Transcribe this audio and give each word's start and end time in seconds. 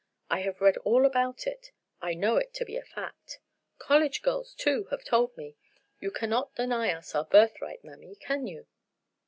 I 0.31 0.39
have 0.39 0.61
read 0.61 0.77
all 0.77 1.05
about 1.05 1.45
it; 1.45 1.73
I 2.01 2.15
know 2.15 2.37
it 2.37 2.55
to 2.55 2.65
be 2.65 2.75
a 2.75 2.81
fact. 2.81 3.37
College 3.77 4.23
girls, 4.23 4.55
too, 4.55 4.85
have 4.85 5.03
told 5.03 5.37
me. 5.37 5.57
You 5.99 6.09
cannot 6.09 6.55
deny 6.55 6.91
us 6.91 7.13
our 7.13 7.25
birthright, 7.25 7.83
mammy, 7.85 8.15
can 8.15 8.47
you?" 8.47 8.65